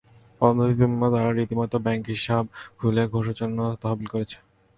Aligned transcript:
পদোন্নতির 0.41 0.79
জন্য 0.81 1.01
তারা 1.13 1.29
রীতিমতো 1.31 1.77
ব্যাংক 1.85 2.03
হিসাব 2.13 2.43
খুলে 2.77 3.03
ঘুষের 3.13 3.35
জন্য 3.41 3.57
তহবিল 3.81 4.07
করেছে। 4.13 4.37